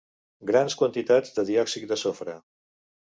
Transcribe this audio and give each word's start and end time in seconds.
Grans 0.51 0.75
quantitats 0.79 1.35
de 1.35 1.45
diòxid 1.49 1.85
de 1.91 1.99
sofre. 2.05 2.35